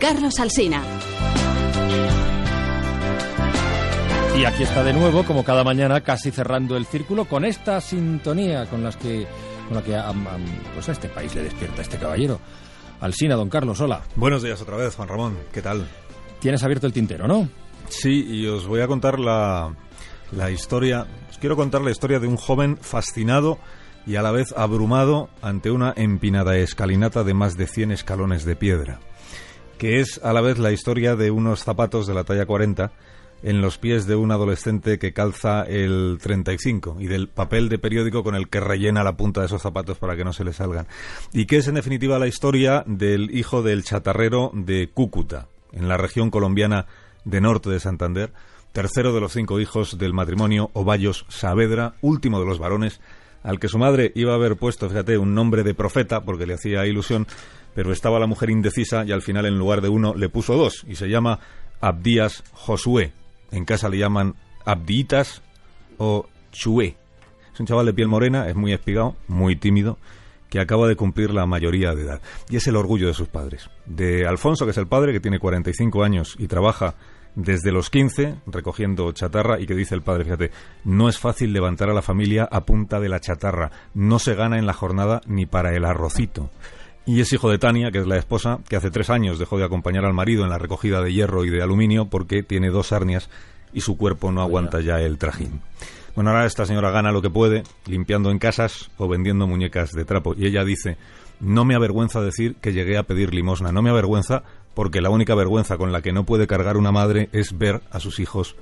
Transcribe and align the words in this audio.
Carlos 0.00 0.40
Alsina. 0.40 0.82
Y 4.36 4.44
aquí 4.44 4.62
está 4.62 4.82
de 4.82 4.94
nuevo, 4.94 5.24
como 5.24 5.44
cada 5.44 5.62
mañana, 5.62 6.00
casi 6.00 6.30
cerrando 6.30 6.76
el 6.78 6.86
círculo 6.86 7.26
con 7.26 7.44
esta 7.44 7.80
sintonía 7.82 8.64
con 8.66 8.82
las 8.82 8.96
que 8.96 9.26
con 9.68 9.76
la 9.76 9.82
que 9.82 9.94
a, 9.94 10.10
pues 10.74 10.88
a 10.88 10.92
este 10.92 11.08
país 11.08 11.34
le 11.34 11.42
despierta 11.42 11.82
este 11.82 11.98
caballero. 11.98 12.40
Alsina, 13.00 13.36
don 13.36 13.50
Carlos, 13.50 13.80
hola. 13.80 14.02
Buenos 14.16 14.42
días 14.42 14.60
otra 14.62 14.76
vez, 14.76 14.96
Juan 14.96 15.08
Ramón. 15.08 15.38
¿Qué 15.52 15.60
tal? 15.60 15.86
Tienes 16.40 16.62
abierto 16.62 16.86
el 16.86 16.94
tintero, 16.94 17.28
¿no? 17.28 17.48
Sí, 17.88 18.24
y 18.26 18.46
os 18.46 18.66
voy 18.66 18.80
a 18.80 18.86
contar 18.86 19.20
la, 19.20 19.74
la 20.32 20.50
historia. 20.50 21.06
Os 21.28 21.36
quiero 21.36 21.56
contar 21.56 21.82
la 21.82 21.90
historia 21.90 22.18
de 22.18 22.26
un 22.26 22.36
joven 22.38 22.78
fascinado 22.78 23.58
y 24.06 24.16
a 24.16 24.22
la 24.22 24.30
vez 24.30 24.54
abrumado 24.56 25.28
ante 25.42 25.70
una 25.70 25.92
empinada 25.94 26.56
escalinata 26.56 27.22
de 27.22 27.34
más 27.34 27.56
de 27.58 27.66
100 27.66 27.92
escalones 27.92 28.44
de 28.44 28.56
piedra, 28.56 28.98
que 29.80 30.00
es 30.00 30.20
a 30.22 30.34
la 30.34 30.42
vez 30.42 30.58
la 30.58 30.72
historia 30.72 31.16
de 31.16 31.30
unos 31.30 31.64
zapatos 31.64 32.06
de 32.06 32.12
la 32.12 32.24
talla 32.24 32.44
40 32.44 32.92
en 33.42 33.62
los 33.62 33.78
pies 33.78 34.06
de 34.06 34.14
un 34.14 34.30
adolescente 34.30 34.98
que 34.98 35.14
calza 35.14 35.62
el 35.62 36.18
35 36.20 36.98
y 37.00 37.06
del 37.06 37.28
papel 37.28 37.70
de 37.70 37.78
periódico 37.78 38.22
con 38.22 38.34
el 38.34 38.50
que 38.50 38.60
rellena 38.60 39.02
la 39.02 39.16
punta 39.16 39.40
de 39.40 39.46
esos 39.46 39.62
zapatos 39.62 39.96
para 39.96 40.16
que 40.16 40.24
no 40.24 40.34
se 40.34 40.44
le 40.44 40.52
salgan. 40.52 40.86
Y 41.32 41.46
que 41.46 41.56
es 41.56 41.66
en 41.66 41.76
definitiva 41.76 42.18
la 42.18 42.26
historia 42.26 42.84
del 42.86 43.34
hijo 43.34 43.62
del 43.62 43.82
chatarrero 43.82 44.50
de 44.52 44.90
Cúcuta, 44.92 45.46
en 45.72 45.88
la 45.88 45.96
región 45.96 46.28
colombiana 46.28 46.84
de 47.24 47.40
norte 47.40 47.70
de 47.70 47.80
Santander, 47.80 48.34
tercero 48.72 49.14
de 49.14 49.22
los 49.22 49.32
cinco 49.32 49.60
hijos 49.60 49.96
del 49.96 50.12
matrimonio 50.12 50.68
Ovallos 50.74 51.24
Saavedra, 51.30 51.94
último 52.02 52.38
de 52.38 52.44
los 52.44 52.58
varones, 52.58 53.00
al 53.42 53.58
que 53.58 53.68
su 53.68 53.78
madre 53.78 54.12
iba 54.14 54.32
a 54.32 54.36
haber 54.36 54.56
puesto, 54.56 54.88
fíjate, 54.88 55.18
un 55.18 55.34
nombre 55.34 55.62
de 55.62 55.74
profeta 55.74 56.22
porque 56.22 56.46
le 56.46 56.54
hacía 56.54 56.86
ilusión, 56.86 57.26
pero 57.74 57.92
estaba 57.92 58.18
la 58.18 58.26
mujer 58.26 58.50
indecisa 58.50 59.04
y 59.04 59.12
al 59.12 59.22
final 59.22 59.46
en 59.46 59.58
lugar 59.58 59.80
de 59.80 59.88
uno 59.88 60.14
le 60.14 60.28
puso 60.28 60.56
dos 60.56 60.84
y 60.88 60.96
se 60.96 61.08
llama 61.08 61.40
Abdías 61.80 62.44
Josué, 62.52 63.12
en 63.50 63.64
casa 63.64 63.88
le 63.88 63.98
llaman 63.98 64.34
Abdiitas 64.64 65.42
o 65.98 66.26
Chué. 66.52 66.96
Es 67.52 67.60
un 67.60 67.66
chaval 67.66 67.86
de 67.86 67.94
piel 67.94 68.08
morena, 68.08 68.48
es 68.48 68.54
muy 68.54 68.72
espigado, 68.72 69.16
muy 69.28 69.56
tímido, 69.56 69.98
que 70.48 70.60
acaba 70.60 70.88
de 70.88 70.96
cumplir 70.96 71.30
la 71.30 71.46
mayoría 71.46 71.94
de 71.94 72.02
edad. 72.02 72.20
Y 72.48 72.56
es 72.56 72.66
el 72.66 72.76
orgullo 72.76 73.06
de 73.06 73.14
sus 73.14 73.28
padres. 73.28 73.70
De 73.86 74.26
Alfonso, 74.26 74.64
que 74.64 74.72
es 74.72 74.78
el 74.78 74.86
padre, 74.86 75.12
que 75.12 75.20
tiene 75.20 75.38
45 75.38 76.02
años 76.02 76.34
y 76.38 76.48
trabaja 76.48 76.94
desde 77.34 77.72
los 77.72 77.90
15 77.90 78.36
recogiendo 78.46 79.10
chatarra 79.12 79.60
y 79.60 79.66
que 79.66 79.74
dice 79.74 79.94
el 79.94 80.02
padre, 80.02 80.24
fíjate, 80.24 80.50
no 80.84 81.08
es 81.08 81.18
fácil 81.18 81.52
levantar 81.52 81.90
a 81.90 81.94
la 81.94 82.02
familia 82.02 82.48
a 82.50 82.64
punta 82.64 83.00
de 83.00 83.08
la 83.08 83.20
chatarra, 83.20 83.70
no 83.94 84.18
se 84.18 84.34
gana 84.34 84.58
en 84.58 84.66
la 84.66 84.72
jornada 84.72 85.20
ni 85.26 85.46
para 85.46 85.74
el 85.74 85.84
arrocito. 85.84 86.50
Y 87.06 87.20
es 87.20 87.32
hijo 87.32 87.50
de 87.50 87.58
Tania, 87.58 87.90
que 87.90 87.98
es 87.98 88.06
la 88.06 88.18
esposa, 88.18 88.60
que 88.68 88.76
hace 88.76 88.90
tres 88.90 89.10
años 89.10 89.38
dejó 89.38 89.58
de 89.58 89.64
acompañar 89.64 90.04
al 90.04 90.14
marido 90.14 90.44
en 90.44 90.50
la 90.50 90.58
recogida 90.58 91.02
de 91.02 91.12
hierro 91.12 91.44
y 91.44 91.50
de 91.50 91.62
aluminio 91.62 92.06
porque 92.06 92.42
tiene 92.42 92.70
dos 92.70 92.92
hernias 92.92 93.30
y 93.72 93.80
su 93.80 93.96
cuerpo 93.96 94.30
no 94.32 94.42
aguanta 94.42 94.80
ya 94.80 95.00
el 95.00 95.18
trajín. 95.18 95.60
Bueno, 96.14 96.30
ahora 96.30 96.44
esta 96.44 96.66
señora 96.66 96.90
gana 96.90 97.12
lo 97.12 97.22
que 97.22 97.30
puede, 97.30 97.62
limpiando 97.86 98.30
en 98.30 98.38
casas 98.38 98.90
o 98.98 99.08
vendiendo 99.08 99.46
muñecas 99.46 99.92
de 99.92 100.04
trapo. 100.04 100.34
Y 100.36 100.46
ella 100.46 100.64
dice, 100.64 100.98
no 101.40 101.64
me 101.64 101.74
avergüenza 101.74 102.20
decir 102.20 102.56
que 102.56 102.72
llegué 102.72 102.98
a 102.98 103.04
pedir 103.04 103.32
limosna, 103.32 103.72
no 103.72 103.82
me 103.82 103.90
avergüenza 103.90 104.42
porque 104.74 105.00
la 105.00 105.10
única 105.10 105.34
vergüenza 105.34 105.76
con 105.76 105.92
la 105.92 106.02
que 106.02 106.12
no 106.12 106.24
puede 106.24 106.46
cargar 106.46 106.76
una 106.76 106.92
madre 106.92 107.28
es 107.32 107.56
ver 107.56 107.82
a 107.90 108.00
sus 108.00 108.20
hijos 108.20 108.56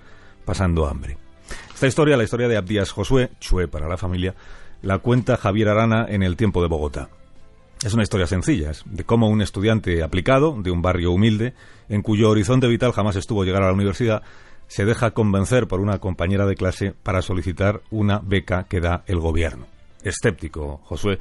pasando 0.44 0.86
hambre. 0.86 1.18
Esta 1.74 1.86
historia, 1.86 2.16
la 2.16 2.24
historia 2.24 2.48
de 2.48 2.56
Abdías 2.56 2.90
Josué, 2.90 3.30
Chue 3.40 3.68
para 3.68 3.88
la 3.88 3.96
familia, 3.96 4.34
la 4.82 4.98
cuenta 4.98 5.36
Javier 5.36 5.68
Arana 5.68 6.06
en 6.08 6.22
El 6.22 6.36
Tiempo 6.36 6.62
de 6.62 6.68
Bogotá. 6.68 7.08
Es 7.84 7.94
una 7.94 8.02
historia 8.02 8.26
sencilla, 8.26 8.72
de 8.86 9.04
cómo 9.04 9.28
un 9.28 9.40
estudiante 9.40 10.02
aplicado 10.02 10.56
de 10.60 10.72
un 10.72 10.82
barrio 10.82 11.12
humilde, 11.12 11.54
en 11.88 12.02
cuyo 12.02 12.30
horizonte 12.30 12.66
vital 12.66 12.92
jamás 12.92 13.14
estuvo 13.14 13.44
llegar 13.44 13.62
a 13.62 13.68
la 13.68 13.72
universidad, 13.72 14.22
se 14.66 14.84
deja 14.84 15.12
convencer 15.12 15.68
por 15.68 15.80
una 15.80 15.98
compañera 15.98 16.44
de 16.46 16.56
clase 16.56 16.94
para 17.02 17.22
solicitar 17.22 17.80
una 17.90 18.18
beca 18.18 18.64
que 18.64 18.80
da 18.80 19.04
el 19.06 19.20
gobierno. 19.20 19.66
Escéptico, 20.02 20.80
Josué, 20.84 21.18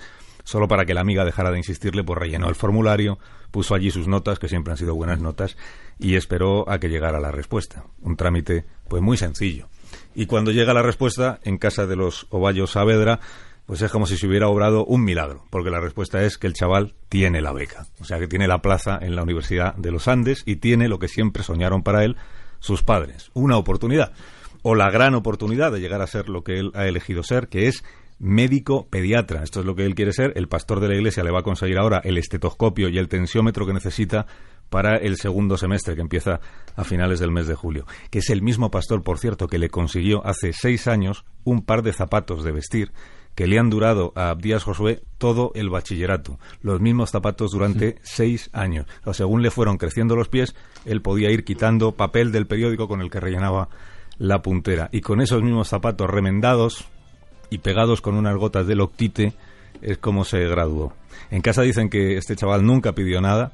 solo 0.48 0.70
para 0.70 0.86
que 0.86 0.94
la 0.94 1.02
amiga 1.02 1.26
dejara 1.26 1.52
de 1.52 1.58
insistirle, 1.58 2.06
pues 2.06 2.18
rellenó 2.18 2.48
el 2.48 2.56
formulario, 2.56 3.20
puso 3.52 3.76
allí 3.76 3.92
sus 3.92 4.08
notas, 4.08 4.40
que 4.40 4.48
siempre 4.48 4.72
han 4.72 4.78
sido 4.78 4.96
buenas 4.96 5.20
notas, 5.20 5.58
y 6.00 6.16
esperó 6.16 6.70
a 6.70 6.80
que 6.80 6.88
llegara 6.88 7.20
la 7.20 7.34
respuesta. 7.34 7.84
Un 8.02 8.16
trámite, 8.16 8.64
pues 8.88 9.04
muy 9.04 9.18
sencillo. 9.18 9.68
Y 10.16 10.26
cuando 10.26 10.52
llega 10.52 10.74
la 10.74 10.82
respuesta, 10.82 11.42
en 11.44 11.58
casa 11.58 11.86
de 11.86 11.98
los 11.98 12.28
Ovallos 12.30 12.72
Saavedra, 12.72 13.20
pues 13.66 13.82
es 13.82 13.92
como 13.92 14.08
si 14.08 14.16
se 14.16 14.26
hubiera 14.26 14.48
obrado 14.48 14.86
un 14.86 15.04
milagro, 15.04 15.44
porque 15.50 15.70
la 15.70 15.82
respuesta 15.82 16.24
es 16.24 16.38
que 16.38 16.48
el 16.48 16.54
chaval 16.54 16.96
tiene 17.10 17.42
la 17.42 17.52
beca, 17.52 17.86
o 18.00 18.06
sea 18.06 18.18
que 18.18 18.30
tiene 18.30 18.48
la 18.48 18.62
plaza 18.62 18.98
en 19.02 19.18
la 19.18 19.24
Universidad 19.24 19.76
de 19.76 19.92
los 19.92 20.08
Andes 20.08 20.44
y 20.46 20.56
tiene 20.56 20.88
lo 20.88 20.98
que 20.98 21.10
siempre 21.10 21.44
soñaron 21.44 21.84
para 21.84 22.06
él 22.06 22.16
sus 22.60 22.84
padres, 22.84 23.32
una 23.34 23.58
oportunidad, 23.58 24.14
o 24.62 24.76
la 24.76 24.90
gran 24.92 25.14
oportunidad 25.14 25.74
de 25.74 25.82
llegar 25.82 26.02
a 26.02 26.08
ser 26.08 26.30
lo 26.30 26.46
que 26.46 26.58
él 26.58 26.72
ha 26.74 26.88
elegido 26.88 27.22
ser, 27.22 27.50
que 27.50 27.68
es 27.68 27.84
médico 28.20 28.88
pediatra. 28.90 29.44
Esto 29.44 29.60
es 29.60 29.66
lo 29.66 29.76
que 29.76 29.86
él 29.86 29.96
quiere 29.96 30.12
ser. 30.12 30.34
El 30.36 30.48
pastor 30.48 30.80
de 30.80 30.90
la 30.90 30.96
iglesia 30.96 31.24
le 31.24 31.32
va 31.32 31.40
a 31.40 31.44
conseguir 31.44 31.78
ahora 31.78 32.02
el 32.04 32.18
estetoscopio 32.18 32.90
y 32.90 32.98
el 32.98 33.08
tensiómetro 33.08 33.66
que 33.66 33.74
necesita 33.74 34.26
para 34.70 34.98
el 34.98 35.18
segundo 35.18 35.58
semestre 35.58 35.96
que 35.96 36.02
empieza 36.02 36.40
a 36.76 36.84
finales 36.84 37.20
del 37.20 37.32
mes 37.32 37.48
de 37.48 37.56
julio. 37.56 37.86
Que 38.10 38.20
es 38.20 38.30
el 38.30 38.42
mismo 38.42 38.72
pastor, 38.72 39.04
por 39.04 39.20
cierto, 39.20 39.48
que 39.48 39.60
le 39.60 39.70
consiguió 39.70 40.26
hace 40.26 40.52
seis 40.54 40.88
años 40.88 41.26
un 41.44 41.64
par 41.64 41.84
de 41.84 41.94
zapatos 41.94 42.44
de 42.44 42.52
vestir 42.52 42.92
que 43.38 43.46
le 43.46 43.60
han 43.60 43.70
durado 43.70 44.14
a 44.16 44.30
Abdías 44.32 44.64
Josué 44.64 45.04
todo 45.20 45.52
el 45.54 45.70
bachillerato, 45.70 46.40
los 46.62 46.82
mismos 46.82 47.12
zapatos 47.12 47.52
durante 47.52 48.00
seis 48.02 48.50
años. 48.52 48.88
O 49.06 49.14
según 49.14 49.44
le 49.44 49.52
fueron 49.52 49.78
creciendo 49.78 50.16
los 50.16 50.28
pies, 50.28 50.56
él 50.86 51.04
podía 51.04 51.30
ir 51.30 51.46
quitando 51.46 51.92
papel 51.92 52.32
del 52.32 52.48
periódico 52.48 52.88
con 52.88 53.00
el 53.00 53.12
que 53.12 53.20
rellenaba 53.20 53.70
la 54.18 54.42
puntera. 54.42 54.90
Y 54.92 55.02
con 55.02 55.22
esos 55.22 55.44
mismos 55.44 55.68
zapatos 55.68 56.10
remendados 56.10 56.90
y 57.50 57.60
pegados 57.60 58.02
con 58.02 58.16
unas 58.16 58.36
gotas 58.36 58.68
de 58.68 58.76
loctite, 58.76 59.34
es 59.82 59.98
como 59.98 60.24
se 60.24 60.40
graduó. 60.48 60.94
En 61.30 61.42
casa 61.42 61.62
dicen 61.62 61.90
que 61.90 62.18
este 62.18 62.36
chaval 62.36 62.66
nunca 62.66 62.94
pidió 62.94 63.22
nada, 63.22 63.54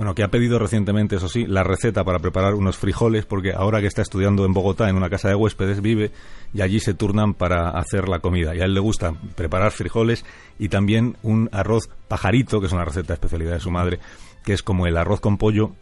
bueno, 0.00 0.14
que 0.14 0.22
ha 0.22 0.28
pedido 0.28 0.58
recientemente, 0.58 1.16
eso 1.16 1.28
sí, 1.28 1.44
la 1.44 1.62
receta 1.62 2.04
para 2.04 2.20
preparar 2.20 2.54
unos 2.54 2.78
frijoles, 2.78 3.26
porque 3.26 3.52
ahora 3.52 3.82
que 3.82 3.86
está 3.86 4.00
estudiando 4.00 4.46
en 4.46 4.54
Bogotá, 4.54 4.88
en 4.88 4.96
una 4.96 5.10
casa 5.10 5.28
de 5.28 5.34
huéspedes, 5.34 5.82
vive 5.82 6.10
y 6.54 6.62
allí 6.62 6.80
se 6.80 6.94
turnan 6.94 7.34
para 7.34 7.68
hacer 7.68 8.08
la 8.08 8.20
comida. 8.20 8.54
Y 8.54 8.62
a 8.62 8.64
él 8.64 8.72
le 8.72 8.80
gusta 8.80 9.12
preparar 9.34 9.72
frijoles 9.72 10.24
y 10.58 10.70
también 10.70 11.18
un 11.22 11.50
arroz 11.52 11.90
pajarito, 12.08 12.60
que 12.60 12.68
es 12.68 12.72
una 12.72 12.86
receta 12.86 13.12
especialidad 13.12 13.52
de 13.52 13.60
su 13.60 13.70
madre, 13.70 13.98
que 14.42 14.54
es 14.54 14.62
como 14.62 14.86
el 14.86 14.96
arroz 14.96 15.20
con 15.20 15.36
pollo, 15.36 15.72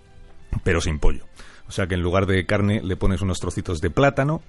pero 0.64 0.80
sin 0.80 0.98
pollo. 0.98 1.22
O 1.68 1.70
sea 1.70 1.86
que 1.86 1.94
en 1.94 2.02
lugar 2.02 2.26
de 2.26 2.44
carne 2.44 2.80
le 2.82 2.96
pones 2.96 3.22
unos 3.22 3.38
trocitos 3.38 3.80
de 3.80 3.90
plátano 3.90 4.42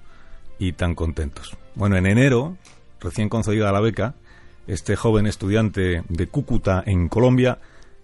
y 0.57 0.71
tan 0.71 0.95
contentos. 0.95 1.55
Bueno, 1.75 1.95
en 1.95 2.07
enero, 2.07 2.57
recién 2.99 3.29
concedida 3.29 3.71
la 3.71 3.81
beca, 3.81 4.15
este 4.67 4.95
joven 4.95 5.25
estudiante 5.25 6.03
de 6.07 6.27
Cúcuta, 6.27 6.83
en 6.85 7.09
Colombia, 7.09 7.59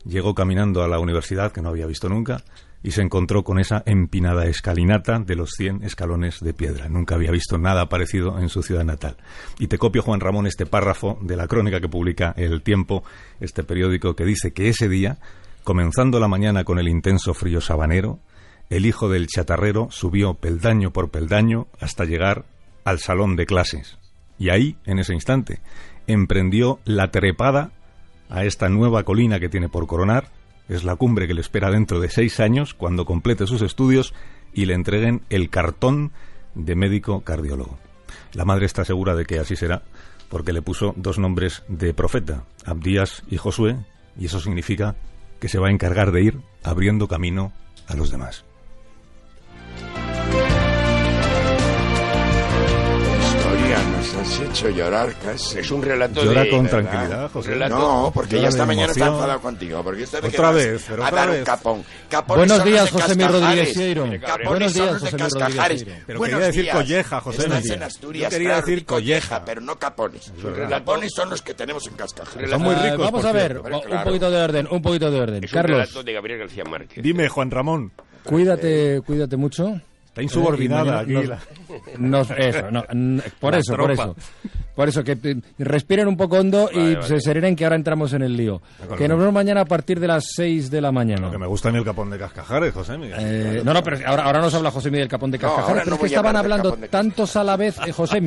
llegó 0.05 0.33
caminando 0.33 0.83
a 0.83 0.87
la 0.87 0.99
universidad, 0.99 1.51
que 1.51 1.61
no 1.61 1.69
había 1.69 1.85
visto 1.85 2.09
nunca, 2.09 2.43
y 2.85 2.91
se 2.91 3.01
encontró 3.01 3.43
con 3.43 3.59
esa 3.59 3.81
empinada 3.87 4.45
escalinata 4.45 5.17
de 5.19 5.35
los 5.35 5.51
100 5.57 5.83
escalones 5.83 6.39
de 6.39 6.53
piedra. 6.53 6.87
Nunca 6.87 7.15
había 7.15 7.31
visto 7.31 7.57
nada 7.57 7.89
parecido 7.89 8.39
en 8.39 8.49
su 8.49 8.61
ciudad 8.61 8.83
natal. 8.83 9.17
Y 9.57 9.67
te 9.67 9.79
copio, 9.79 10.03
Juan 10.03 10.19
Ramón, 10.19 10.45
este 10.45 10.67
párrafo 10.67 11.17
de 11.21 11.35
la 11.35 11.47
crónica 11.47 11.81
que 11.81 11.89
publica 11.89 12.35
El 12.37 12.61
Tiempo, 12.61 13.03
este 13.39 13.63
periódico, 13.63 14.15
que 14.15 14.23
dice 14.23 14.53
que 14.53 14.69
ese 14.69 14.87
día, 14.87 15.17
comenzando 15.63 16.19
la 16.19 16.27
mañana 16.27 16.63
con 16.63 16.77
el 16.77 16.87
intenso 16.87 17.33
frío 17.33 17.59
sabanero, 17.59 18.19
el 18.69 18.85
hijo 18.85 19.09
del 19.09 19.27
chatarrero 19.27 19.87
subió 19.89 20.35
peldaño 20.35 20.91
por 20.91 21.09
peldaño 21.09 21.67
hasta 21.79 22.05
llegar 22.05 22.45
al 22.83 22.99
salón 22.99 23.35
de 23.35 23.47
clases. 23.47 23.97
Y 24.37 24.49
ahí, 24.49 24.77
en 24.85 24.99
ese 24.99 25.13
instante, 25.13 25.61
emprendió 26.07 26.79
la 26.85 27.11
trepada 27.11 27.71
a 28.29 28.45
esta 28.45 28.69
nueva 28.69 29.03
colina 29.03 29.39
que 29.39 29.49
tiene 29.49 29.69
por 29.69 29.87
coronar. 29.87 30.29
Es 30.67 30.83
la 30.83 30.95
cumbre 30.95 31.27
que 31.27 31.33
le 31.33 31.41
espera 31.41 31.71
dentro 31.71 31.99
de 31.99 32.09
seis 32.09 32.39
años 32.39 32.73
cuando 32.73 33.05
complete 33.05 33.47
sus 33.47 33.61
estudios 33.61 34.13
y 34.53 34.65
le 34.65 34.73
entreguen 34.73 35.21
el 35.29 35.49
cartón 35.49 36.11
de 36.55 36.75
médico 36.75 37.21
cardiólogo. 37.21 37.77
La 38.33 38.45
madre 38.45 38.65
está 38.65 38.83
segura 38.83 39.15
de 39.15 39.25
que 39.25 39.39
así 39.39 39.55
será 39.55 39.83
porque 40.29 40.53
le 40.53 40.61
puso 40.61 40.93
dos 40.97 41.19
nombres 41.19 41.63
de 41.67 41.93
profeta, 41.93 42.43
Abdías 42.65 43.23
y 43.29 43.37
Josué, 43.37 43.77
y 44.17 44.25
eso 44.25 44.39
significa 44.39 44.95
que 45.39 45.49
se 45.49 45.59
va 45.59 45.67
a 45.67 45.71
encargar 45.71 46.11
de 46.11 46.23
ir 46.23 46.41
abriendo 46.63 47.07
camino 47.07 47.53
a 47.87 47.95
los 47.95 48.11
demás. 48.11 48.45
Has 54.13 54.39
hecho 54.39 54.69
llorar 54.69 55.13
casi. 55.23 55.59
Es 55.59 55.71
un 55.71 55.81
relato 55.81 56.23
Llora 56.23 56.43
de... 56.43 56.49
con 56.49 56.63
¿verdad? 56.65 56.79
tranquilidad, 56.81 57.31
José. 57.31 57.51
Relato- 57.51 57.77
No, 57.77 58.11
porque 58.13 58.39
ya 58.41 58.49
esta 58.49 58.65
mañana 58.65 58.91
está 58.91 59.07
enfadado 59.07 59.41
contigo. 59.41 59.81
Porque 59.83 60.03
esta 60.03 60.19
vez 60.21 60.33
Otra 60.33 60.51
vez, 60.51 60.85
pero 60.87 61.03
a 61.03 61.07
otra 61.07 61.19
dar 61.21 61.29
un 61.29 61.35
vez. 61.35 61.43
capón. 61.45 61.83
Capones 62.09 62.37
Buenos 62.47 62.57
los 62.57 62.65
días, 62.67 62.91
José 62.91 63.15
Miguel 63.15 63.31
Cascajares. 63.31 63.75
Rodríguez 63.75 64.47
Buenos 64.47 64.73
días, 64.73 64.85
los 64.91 64.99
José 65.01 65.15
Miguel 65.15 65.29
Cascajares. 65.31 65.79
Rodríguez. 65.81 66.03
Pero 66.05 66.19
Buenos 66.19 66.33
quería 66.35 66.47
decir 66.47 66.63
días. 66.63 66.75
colleja, 66.75 67.21
José 67.21 67.41
Estás 67.43 67.65
en 67.69 67.83
Asturias, 67.83 68.23
Yo 68.23 68.29
quería 68.37 68.49
claro, 68.53 68.65
decir 68.65 68.85
colleja, 68.85 69.45
pero 69.45 69.61
no 69.61 69.75
capones. 69.79 70.31
verdad. 70.43 70.69
Capones 70.69 71.11
son 71.15 71.29
los 71.29 71.41
que 71.41 71.53
tenemos 71.53 71.87
en 71.87 71.93
Cascajares. 71.93 72.49
Son 72.49 72.61
muy 72.61 72.75
ricos, 72.75 72.99
Vamos 72.99 73.25
a 73.25 73.31
ver, 73.31 73.57
un 73.59 74.03
poquito 74.03 74.29
de 74.31 74.41
orden, 74.41 74.67
un 74.69 74.81
poquito 74.81 75.09
de 75.11 75.19
orden. 75.19 75.41
Carlos, 75.51 75.79
relato 75.79 76.03
de 76.03 76.13
Gabriel 76.13 76.39
García 76.39 76.63
Márquez. 76.63 77.03
Dime, 77.03 77.27
Juan 77.29 77.49
Ramón. 77.51 77.91
cuídate, 78.23 79.01
cuídate 79.05 79.37
mucho. 79.37 79.79
Está 80.07 80.23
insubordinada 80.23 80.99
Eh, 80.99 81.03
aquí. 81.03 81.11
y 81.11 81.15
mañana 81.15 81.35
la- 81.35 81.64
nos- 81.97 82.31
eso, 82.31 82.71
no, 82.71 82.83
por 83.39 83.53
La 83.53 83.59
eso, 83.59 83.75
por 83.75 83.91
eso. 83.91 84.15
Por 84.75 84.89
eso, 84.89 85.03
que 85.05 85.17
respiren 85.57 86.05
un 86.07 86.17
poco 86.17 86.37
hondo 86.37 86.69
y 86.73 86.95
Vale, 86.95 87.01
se 87.03 87.21
serenen 87.21 87.55
que 87.55 87.63
ahora 87.63 87.77
entramos 87.77 88.11
en 88.11 88.23
el 88.23 88.35
lío. 88.35 88.61
acuerdo. 88.75 88.95
Que 88.97 89.07
nos 89.07 89.17
vemos 89.19 89.33
mañana 89.33 89.61
a 89.61 89.65
partir 89.65 89.99
de 90.01 90.07
las 90.07 90.25
6 90.35 90.69
de 90.69 90.81
la 90.81 90.91
mañana. 90.91 91.21
Lo 91.27 91.31
que 91.31 91.37
me 91.37 91.47
gusta 91.47 91.69
a 91.69 91.71
mí 91.71 91.77
el 91.77 91.85
capón 91.85 92.09
de 92.09 92.17
Cascajares, 92.19 92.73
José 92.73 92.97
Miguel. 92.97 93.15
Eh, 93.17 93.61
no, 93.63 93.73
no, 93.73 93.81
pero 93.81 93.97
ahora, 94.05 94.23
ahora 94.23 94.41
nos 94.41 94.53
habla 94.53 94.71
José 94.71 94.91
Miguel 94.91 95.07
Capón 95.07 95.31
de 95.31 95.37
No, 95.37 95.43
Cascajares, 95.43 95.69
ahora 95.69 95.81
pero 95.83 95.89
no 95.91 95.95
es 95.95 95.99
que 96.01 96.07
estaban 96.07 96.35
hablando 96.35 96.73
tantos 96.89 97.35
a 97.37 97.43
la 97.45 97.55
vez, 97.55 97.77
eh, 97.77 97.93
verdad. 97.97 98.17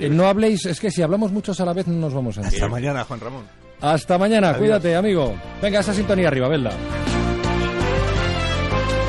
Eh, 0.00 0.08
no 0.08 0.28
habléis, 0.28 0.64
es 0.66 0.78
que 0.78 0.92
si 0.92 1.02
hablamos 1.02 1.32
muchos 1.32 1.58
a 1.60 1.64
la 1.64 1.72
vez 1.72 1.88
no 1.88 1.94
nos 1.98 2.14
vamos 2.14 2.36
a 2.38 2.42
Hasta 2.42 2.50
enterar. 2.50 2.70
mañana, 2.70 3.04
Juan 3.04 3.18
Ramón. 3.20 3.44
Hasta 3.80 4.16
mañana, 4.18 4.54
cuídate, 4.54 4.94
amigo. 4.94 5.34
Venga, 5.60 5.80
esa 5.80 5.92
sintonía 5.92 6.28
arriba, 6.28 6.48
Belda. 6.48 6.70